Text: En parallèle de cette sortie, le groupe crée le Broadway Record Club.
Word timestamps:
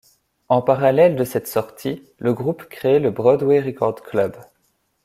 En 0.49 0.63
parallèle 0.63 1.15
de 1.15 1.23
cette 1.23 1.47
sortie, 1.47 2.01
le 2.17 2.33
groupe 2.33 2.65
crée 2.67 2.97
le 2.99 3.11
Broadway 3.11 3.59
Record 3.61 4.01
Club. 4.01 4.35